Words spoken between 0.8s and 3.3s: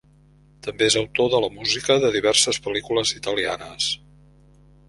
és autor de la música de diverses pel·lícules